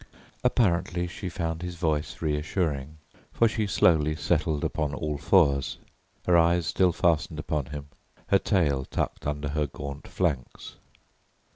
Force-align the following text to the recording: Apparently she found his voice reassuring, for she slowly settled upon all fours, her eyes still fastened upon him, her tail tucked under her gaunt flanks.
Apparently 0.43 1.05
she 1.05 1.29
found 1.29 1.61
his 1.61 1.75
voice 1.75 2.23
reassuring, 2.23 2.97
for 3.31 3.47
she 3.47 3.67
slowly 3.67 4.15
settled 4.15 4.63
upon 4.63 4.95
all 4.95 5.19
fours, 5.19 5.77
her 6.25 6.35
eyes 6.35 6.65
still 6.65 6.91
fastened 6.91 7.37
upon 7.37 7.67
him, 7.67 7.85
her 8.29 8.39
tail 8.39 8.83
tucked 8.83 9.27
under 9.27 9.49
her 9.49 9.67
gaunt 9.67 10.07
flanks. 10.07 10.77